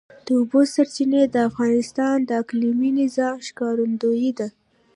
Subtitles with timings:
[0.25, 4.47] د اوبو سرچینې د افغانستان د اقلیمي نظام ښکارندوی ده.